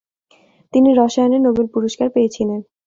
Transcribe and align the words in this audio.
তিনি 0.73 0.89
রসায়নের 0.93 1.41
নোবেল 1.43 1.67
পুরস্কার 1.73 2.07
পেয়েছিলেন। 2.15 2.59